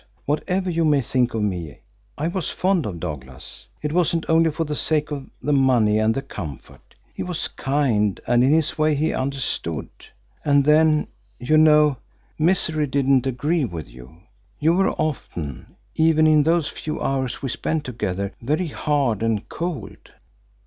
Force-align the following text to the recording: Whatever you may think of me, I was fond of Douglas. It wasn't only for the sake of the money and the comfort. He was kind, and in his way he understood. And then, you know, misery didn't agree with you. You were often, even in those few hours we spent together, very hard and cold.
Whatever 0.25 0.67
you 0.71 0.83
may 0.83 1.01
think 1.01 1.35
of 1.35 1.43
me, 1.43 1.81
I 2.17 2.27
was 2.27 2.49
fond 2.49 2.87
of 2.87 2.99
Douglas. 2.99 3.67
It 3.83 3.93
wasn't 3.93 4.27
only 4.27 4.49
for 4.49 4.63
the 4.63 4.73
sake 4.73 5.11
of 5.11 5.29
the 5.43 5.53
money 5.53 5.99
and 5.99 6.15
the 6.15 6.23
comfort. 6.23 6.95
He 7.13 7.21
was 7.21 7.47
kind, 7.47 8.19
and 8.25 8.43
in 8.43 8.51
his 8.51 8.79
way 8.79 8.95
he 8.95 9.13
understood. 9.13 9.87
And 10.43 10.63
then, 10.65 11.07
you 11.37 11.55
know, 11.55 11.97
misery 12.39 12.87
didn't 12.87 13.27
agree 13.27 13.63
with 13.65 13.87
you. 13.87 14.21
You 14.57 14.73
were 14.73 14.89
often, 14.93 15.75
even 15.93 16.25
in 16.25 16.41
those 16.41 16.67
few 16.67 16.99
hours 16.99 17.43
we 17.43 17.49
spent 17.49 17.83
together, 17.83 18.33
very 18.41 18.69
hard 18.69 19.21
and 19.21 19.47
cold. 19.49 20.09